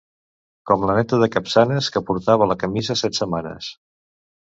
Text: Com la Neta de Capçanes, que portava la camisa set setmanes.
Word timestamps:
Com 0.69 0.85
la 0.91 0.95
Neta 1.01 1.19
de 1.25 1.27
Capçanes, 1.35 1.91
que 1.99 2.05
portava 2.09 2.51
la 2.55 2.61
camisa 2.67 3.01
set 3.05 3.23
setmanes. 3.25 3.73